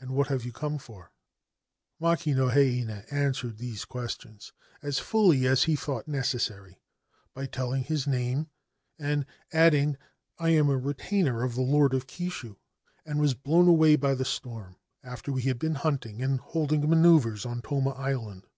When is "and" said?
0.00-0.10, 8.98-9.24, 13.06-13.20, 16.20-16.40